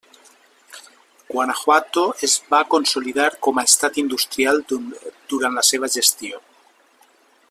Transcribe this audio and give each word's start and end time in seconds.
Guanajuato 1.33 2.05
es 2.29 2.33
va 2.53 2.61
consolidar 2.73 3.27
com 3.49 3.61
a 3.61 3.67
estat 3.73 4.01
industrial 4.05 4.65
durant 4.71 5.61
la 5.61 5.69
seva 5.73 5.91
gestió. 5.99 6.43